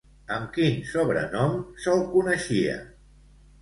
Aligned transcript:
Amb 0.37 0.47
quin 0.55 0.79
sobrenom 0.93 1.55
se'l 1.87 2.05
coneixia? 2.17 2.77